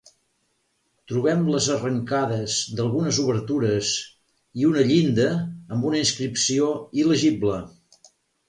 Trobem 1.11 1.41
les 1.55 1.67
arrencades 1.75 2.55
d'algunes 2.79 3.19
obertures 3.25 3.91
i 4.63 4.67
una 4.71 4.87
llinda 4.91 5.29
amb 5.77 5.89
una 5.91 6.03
inscripció 6.07 6.75
il·legible. 7.05 7.63